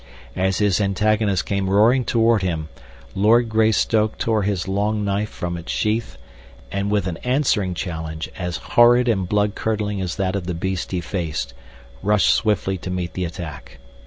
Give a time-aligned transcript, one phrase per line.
[0.35, 2.69] As his antagonist came roaring toward him,
[3.13, 6.17] Lord Greystoke tore his long knife from its sheath,
[6.71, 11.01] and with an answering challenge as horrid and bloodcurdling as that of the beast he
[11.01, 11.53] faced,
[12.01, 13.77] rushed swiftly to meet the attack.